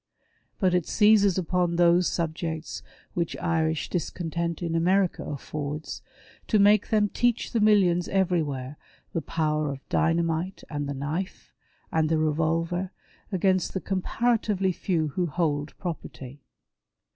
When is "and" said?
10.71-10.89, 11.91-12.09